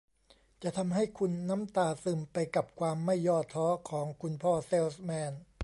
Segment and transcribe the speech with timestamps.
[0.63, 5.33] จะทำให้คุณน้ำตาซึมไปกับความไม่ย่อท้อของคุณพ่อเซลส์แมน